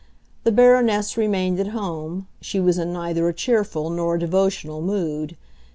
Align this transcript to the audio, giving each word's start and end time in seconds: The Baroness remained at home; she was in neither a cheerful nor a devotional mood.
The 0.45 0.51
Baroness 0.51 1.15
remained 1.15 1.59
at 1.59 1.67
home; 1.77 2.25
she 2.41 2.59
was 2.59 2.79
in 2.79 2.91
neither 2.91 3.27
a 3.29 3.35
cheerful 3.35 3.91
nor 3.91 4.15
a 4.15 4.19
devotional 4.19 4.81
mood. 4.81 5.37